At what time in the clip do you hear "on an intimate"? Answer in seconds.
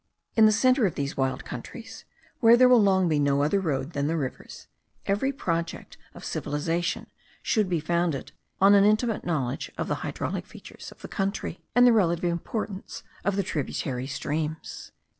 8.59-9.23